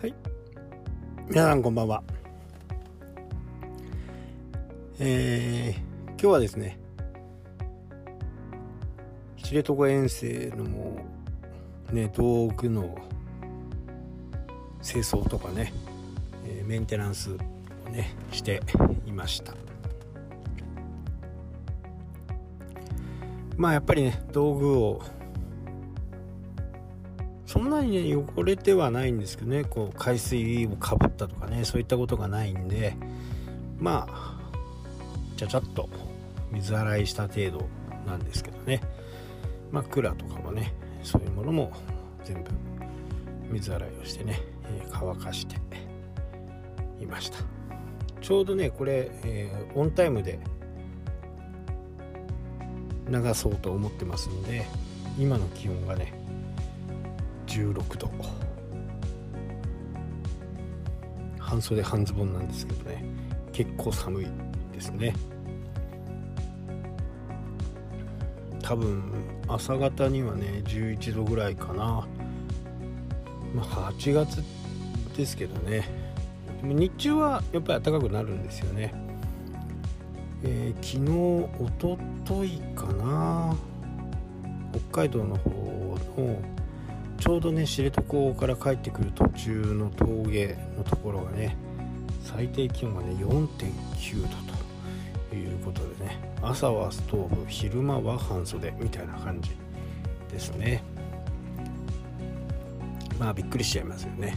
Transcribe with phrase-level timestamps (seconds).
[0.00, 0.14] はい。
[1.28, 2.02] 皆さんこんばんは。
[4.98, 6.78] えー、今日はですね
[9.36, 10.64] 知床遠征の
[11.92, 12.96] ね道具の
[14.82, 15.74] 清掃とかね、
[16.46, 17.36] えー、メンテナンスを
[17.90, 18.62] ねして
[19.04, 19.52] いました。
[23.58, 25.02] まあやっぱりね道具を
[27.50, 32.94] そんなにね汚れてはないんですけどねこう海水をかぶったとかねそういったことがないんで
[33.80, 34.38] まあ
[35.36, 35.88] ちゃちゃっと
[36.52, 37.66] 水洗いした程度
[38.06, 38.80] なんですけどね。
[39.72, 41.72] まあクーラーとかもねそういうものも
[42.22, 42.50] 全部
[43.50, 44.40] 水洗いをしてね、
[44.92, 45.56] 乾かして
[47.00, 47.38] いました。
[48.20, 50.38] ちょうどねこれ、えー、オンタイムで
[53.08, 54.66] 流そうと思ってますんで
[55.18, 56.19] 今の気温がね
[57.50, 58.08] 16度。
[61.40, 63.04] 半袖半ズボンなんですけどね。
[63.52, 64.26] 結構寒い
[64.72, 65.12] ですね。
[68.62, 69.02] 多分
[69.48, 72.06] 朝方にはね11度ぐらいかな。
[73.52, 74.44] まあ8月
[75.16, 75.88] ですけどね。
[76.62, 78.94] でも日中はやっぱり暖かくなるんですよね。
[80.44, 83.56] えー、昨日おとといかな。
[84.92, 85.50] 北海道の方
[86.16, 86.59] の
[87.20, 91.54] ちょうどね知床から帰ってくる途中の峠のところがね
[92.24, 94.28] 最低気温がね4.9度
[95.28, 99.50] ということでね朝はストーブ昼間は半袖みたいな感じ
[100.32, 100.82] ですね。
[103.18, 104.36] まあびっくりしちゃいますよね。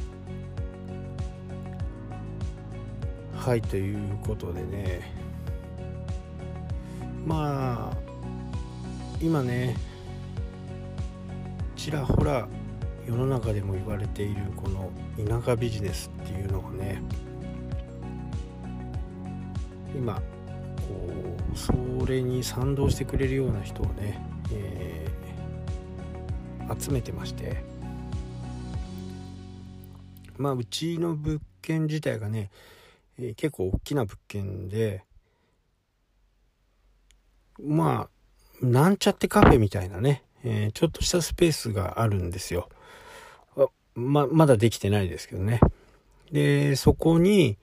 [3.33, 5.13] はいということでね。
[7.25, 7.97] まあ
[9.21, 9.77] 今ね
[11.77, 12.47] ちらほら
[13.05, 14.91] 世の中でも言われているこの
[15.25, 17.01] 田舎ビジネスっていうのがね
[19.95, 20.21] 今こ
[21.53, 21.73] うそ
[22.05, 27.63] れに賛同してくれるような人をね、えー、集めてまして
[30.37, 32.49] まあうちの物件自体がね、
[33.19, 35.03] えー、結構大きな物件で
[37.61, 42.69] まあなんちゃってカフェみたいなね、えー、ちょっとしたスペースがあるんですよ。
[43.95, 45.59] ま、まだできてないですけどね。
[46.31, 47.57] で、そこに、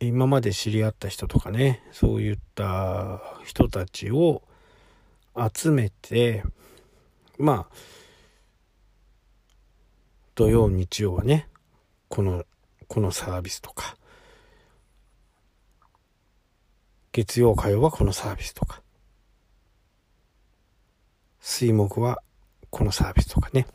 [0.00, 4.42] 今まで知り合った人とかね、そういった人たちを
[5.54, 6.42] 集めて、
[7.38, 7.74] まあ、
[10.34, 11.48] 土曜、日曜はね、
[12.08, 12.44] この、
[12.88, 13.96] このサービスとか、
[17.12, 18.82] 月曜、火曜はこのサービスとか、
[21.40, 22.22] 水木は
[22.70, 23.66] このサービスとかね。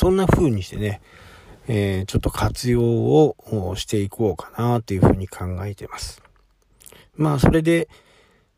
[0.00, 1.02] そんな風にしてね、
[1.68, 6.22] えー、ちょっと活用をしていこうかなというふうに考えてます。
[7.16, 7.86] まあ、それで、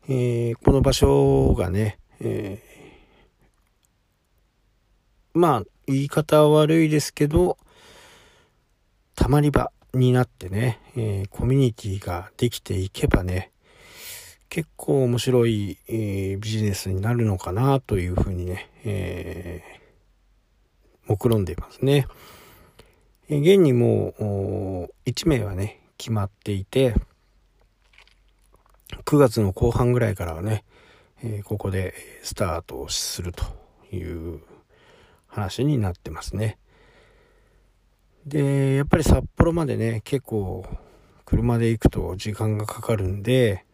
[0.07, 7.57] えー、この場所がね、えー、まあ、言い方は悪いですけど、
[9.13, 13.51] たまり場になってね、えー、コミュニティができていけばね、
[14.47, 19.61] 結構面白い、えー、ビジネスになるのかなというふうにね、え
[21.07, 22.07] 目論んでいますね。
[23.29, 26.95] 現にもう1名はね、決まっていて、
[29.05, 30.63] 9月の後半ぐらいからはね、
[31.23, 33.43] えここでスタートすると
[33.95, 34.41] いう
[35.27, 36.57] 話になってますね。
[38.25, 40.65] で、やっぱり札幌までね、結構
[41.25, 43.65] 車で行くと時間がかかるんで、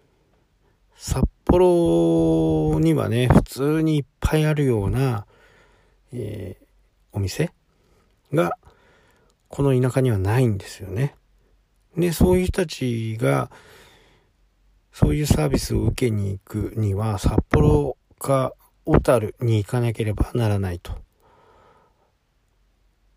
[0.96, 5.26] 札幌にはね、普通にいっぱいあるような、
[6.12, 6.69] えー
[7.20, 7.52] お店
[8.34, 8.54] が
[9.50, 11.16] この田舎にはないんですよね。
[11.98, 13.52] で、そういう人たちが
[14.94, 18.54] そういうサービスを受けに行くには札幌か
[18.86, 20.94] 小樽に行かなければならないと。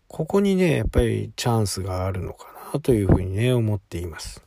[0.07, 4.43] ここにね、やっぱりチャンスがあるのかなというふうにね、思っています。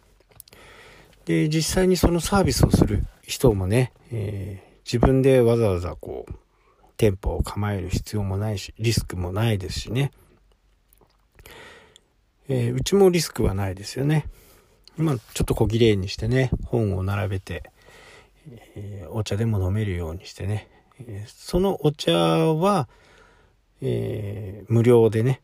[1.24, 6.32] で、実際にそのサービスをする人もね、えー、自分でわざわざこう、
[6.96, 10.12] 店舗を構える必要もないし、リスクもないですしね。
[12.48, 14.26] えー、うちもリスクはないですよね。
[14.96, 17.70] まあ、ちょっと小綺麗にしてね、本を並べて、
[18.76, 20.68] えー、お茶でも飲めるようにしてね。
[21.00, 22.88] えー、そのお茶は、
[23.82, 25.42] え無料でね、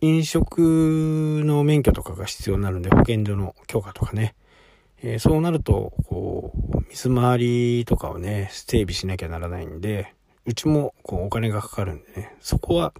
[0.00, 4.34] 飲食の免許とかが必要になるんで、保健所の許可とかね、
[5.06, 10.14] えー、そうなると、こう、水回りとかをね、整備しなきゃならないんで、
[10.46, 12.94] うちもこうお金がかかるんでね、そこは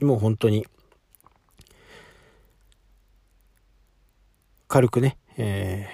[0.00, 0.66] もう本当に
[4.66, 5.86] 軽くね、え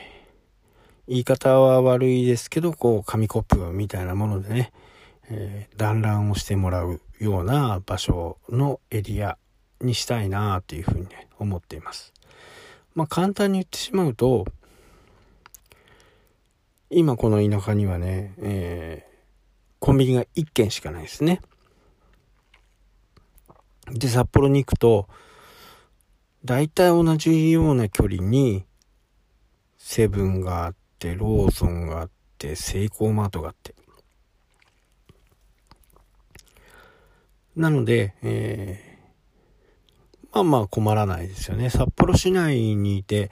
[1.06, 4.72] ー、言い方は悪いですけど、こう、紙コップみたいなものでね、
[5.28, 9.36] えー、団らんをしてもらうような場所のエリア
[9.82, 12.14] にしたいなというふうにね、思っています。
[12.94, 14.46] まあ簡単に言ってしまうと、
[16.92, 19.10] 今この田舎にはね、えー、
[19.78, 21.40] コンビニが1軒しかないですね。
[23.92, 25.08] で、札幌に行くと、
[26.44, 28.64] 大体同じような距離に、
[29.78, 33.74] セブンがあって、ローソンがあって、セイコーマートがあって。
[37.54, 41.70] なので、えー、まあまあ困らないですよね。
[41.70, 43.30] 札幌市内にいて、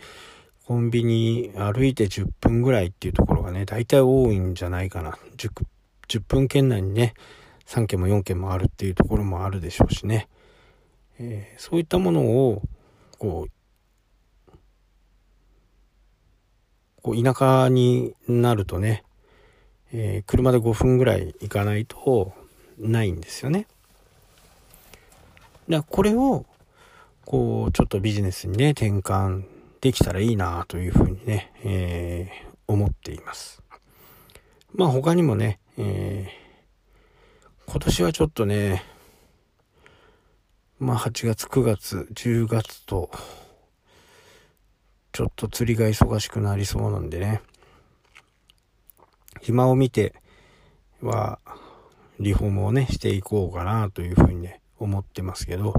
[0.68, 5.18] コンビニ歩いて10分ぐらいっていうところがね、大体多いんじゃないかな。
[5.38, 5.64] 10,
[6.08, 7.14] 10分圏内にね、
[7.64, 10.28] 3軒も4軒もあるっていうところもあるでしょうしね。
[11.18, 12.60] えー、そういったものを、
[13.16, 14.52] こう、
[17.00, 19.04] こう田舎になるとね、
[19.90, 22.34] えー、車で5分ぐらい行かないと
[22.78, 23.66] ないんですよね。
[25.66, 26.44] だこれを、
[27.24, 29.44] こう、ちょっとビジネスにね、転換
[29.80, 33.62] できたらいいなというふうにね、えー、思っています。
[34.74, 38.82] まあ他にもね、えー、今年はちょっとね、
[40.78, 43.10] まあ8月、9月、10月と、
[45.12, 47.40] ちょっと釣りが忙しくなりそうなんでね、
[49.40, 50.14] 暇を見て
[51.02, 51.38] は、
[52.18, 55.74] リフォームをね、していこうかなというふうにね、思ってますけど、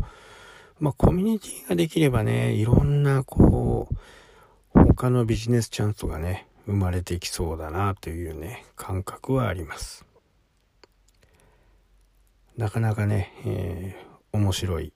[0.80, 10.06] まあ、コミュニティができればね、いろんな、こう、他のビジネスチャンスがね、生まれてきそうだなというね、感覚はあります。
[12.56, 14.94] なかなかね、えー、面白い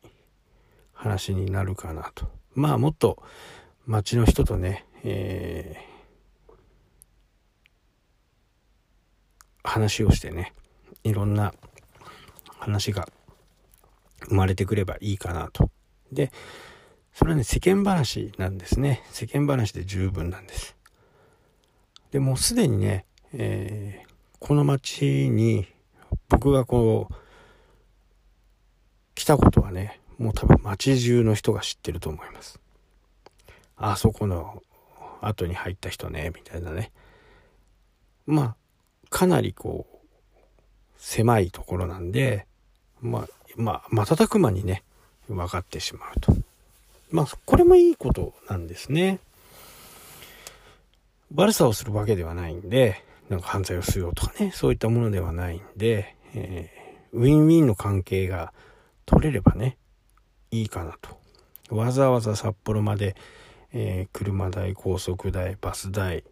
[0.94, 2.28] 話になるかなと。
[2.54, 3.22] まあ、もっと
[3.86, 6.54] 街の人とね、えー、
[9.64, 10.54] 話をしてね、
[11.04, 11.54] いろんな
[12.60, 13.10] 話が
[14.28, 15.70] 生まれてくればいいかなと。
[16.12, 16.32] で、
[17.14, 19.04] それはね、世間話なんですね。
[19.12, 20.76] 世間話で十分なんです。
[22.12, 25.68] で、もうすでにね、えー、この街に
[26.30, 27.16] 僕がこう、
[29.16, 32.60] 来たことはね、もう多分街中の人が知ってると思います。
[33.76, 34.62] あそこの
[35.22, 36.92] 後に入った人ね、みたいなね。
[38.26, 38.56] まあ、
[39.10, 39.98] かなりこう、
[40.98, 42.48] 狭いところなんで、
[43.02, 44.84] まあ、まあ、瞬く間にね、
[45.28, 46.34] 分かってしまうと。
[47.12, 49.20] まあ、これもいいことなんですね。
[51.36, 58.54] 悪さをするわけではないんで、なんか犯罪をするよとかね、そういったものではないんで、えー、ウィンウィンの関係が
[59.06, 59.78] 取れればね、
[60.52, 61.20] いいかなと。
[61.70, 63.16] わざわざ札幌まで、
[63.72, 66.24] えー、車代、高速代、バス代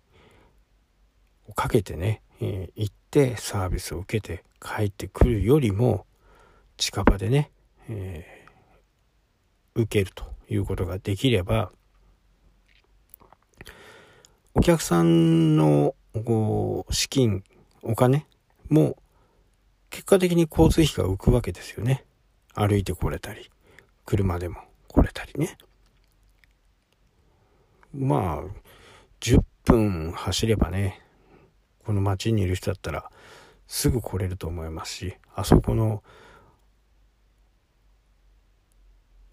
[1.48, 6.06] をかけてね、えー、行ってサービスを受けて帰ってくるよりも、
[6.82, 7.52] 近場でね、
[7.90, 11.72] えー、受けるということができれば、
[14.56, 15.94] お客さんの
[16.26, 17.44] こう資金、
[17.84, 18.26] お金
[18.68, 18.98] も
[19.92, 22.04] 結果的に交通費が浮くわけですよね。
[22.56, 23.52] 歩いてこれたり、
[24.04, 25.60] 車でも来れたりね。
[27.94, 28.44] まあ、
[29.20, 31.00] 10分走ればね、
[31.86, 33.12] この街にいる人だったら
[33.68, 36.02] すぐ来れると思いますし、あそこの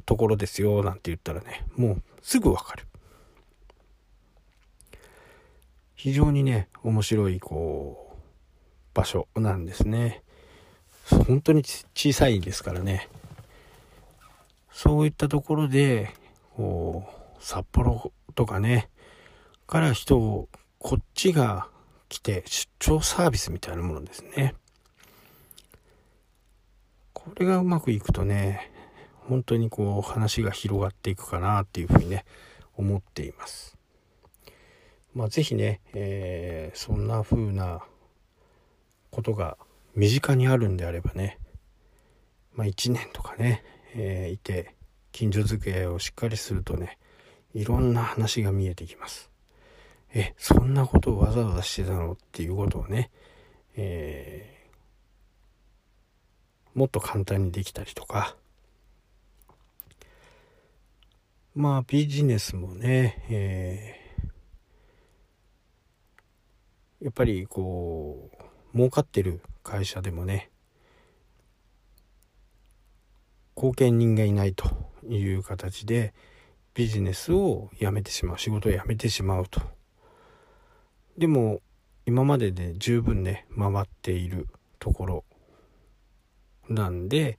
[0.08, 2.86] ところですよ、なんて言ったらね、もうすぐわかる。
[5.96, 8.16] 非常にね、面白い、こう、
[8.94, 10.22] 場所なんですね。
[11.26, 13.10] 本当に小さいですからね。
[14.70, 16.14] そういったところで、
[16.56, 17.04] こ
[17.38, 18.88] う、札幌とかね、
[19.66, 20.48] から人を、
[20.78, 21.68] こっちが
[22.08, 24.54] 来て、出張サービスみたいなものですね。
[27.12, 28.77] これがうまくいくとね、
[29.28, 32.25] 本当にこう話が広がっていくかなっていうふうにね
[32.76, 33.76] 思っています。
[35.14, 37.82] まあ是非ね、えー、そんな風な
[39.11, 39.58] ことが
[39.94, 41.38] 身近にあるんであればね、
[42.54, 43.62] まあ、1年とかね、
[43.94, 44.75] えー、いて
[45.12, 46.99] 近所付けをしっかりするとね
[47.52, 49.30] いろんな話が見えてきます。
[50.14, 53.11] えそんなことをわざわざしてたのっていうことをね、
[53.76, 58.35] えー、もっと簡単にできたりとか
[61.58, 68.30] まあビジネスもね、えー、やっぱりこ
[68.72, 70.52] う儲かってる会社でもね
[73.56, 74.70] 後見人がいないと
[75.08, 76.14] いう形で
[76.74, 79.60] ビジネスを辞めてしまう仕事を辞めてしまうと。
[81.16, 81.60] でも
[82.06, 84.46] 今までで十分ね回っている
[84.78, 85.24] ところ
[86.68, 87.36] なんで、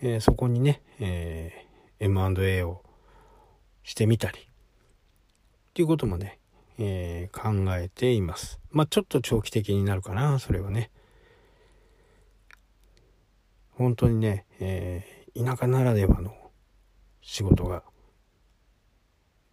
[0.00, 2.87] えー、そこにね、えー、M&A を
[3.82, 4.42] してみたりっ
[5.74, 6.38] ていうこともね、
[6.78, 10.90] えー、考えていますまあちょっと長期的になるかなそれはね
[13.72, 16.34] 本当にね、えー、田舎ならではの
[17.22, 17.84] 仕事が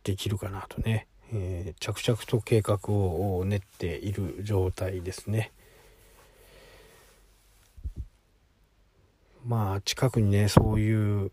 [0.04, 5.52] できるかなとね、えー、着々と計画を練っている状態ですね。
[9.46, 11.32] まあ近くにねそういう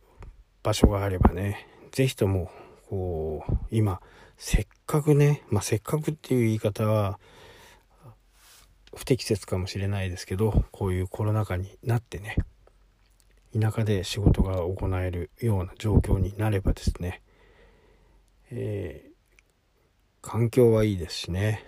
[0.63, 2.51] 場所があればね是非とも
[2.93, 4.03] こう今
[4.37, 7.19] せっかくねまあせっかくっていう言い方は
[8.95, 12.37] 不適切かもしれないですけどこういうコロナ禍になってね
[13.59, 17.23] 田舎で仕事が行えるような状況になればですね、
[18.51, 19.11] えー、
[20.21, 21.65] 環境はいいですしね。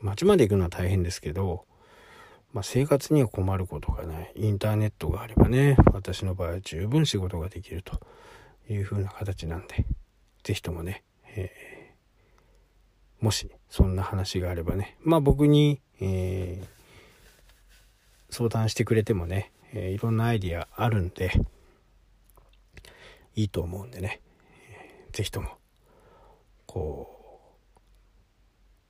[0.00, 1.64] 街まで行くのは大変ですけど、
[2.52, 4.32] まあ、生活には困ることがない。
[4.36, 8.00] インターネットがあればね私の場合は十分仕事ができると
[8.68, 9.84] いう風な形なんで
[10.42, 11.02] 是非ともね、
[11.36, 14.96] えー、もしそんな話があればね。
[15.00, 21.32] まあ僕に、えー、相談してくれてもねえー、いろんなアイディアあるんで
[23.36, 24.20] いいと思うんでね、
[24.70, 25.48] えー、ぜひとも
[26.66, 27.08] こ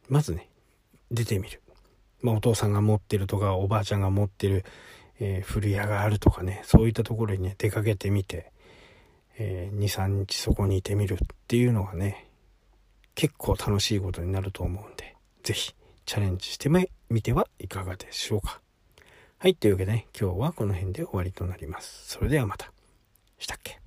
[0.09, 0.49] うまずね
[1.11, 1.61] 出てみる、
[2.23, 4.65] まあ、お父さんが持ってるとかおばあちゃんが持ってる、
[5.21, 8.53] えー、古屋があるとかねそういったところにね出かけてみて、
[9.43, 11.17] えー、23日そこにいてみるっ
[11.49, 12.29] ていうのがね
[13.15, 16.69] 結構楽しいことになると思うんで是非チャレンジして
[17.09, 18.61] みてはいかがでしょうか。
[19.39, 22.09] はい、というわけでね、今日はこの辺で終わりとなります。
[22.09, 22.73] それではまた。
[23.39, 23.81] したっけ？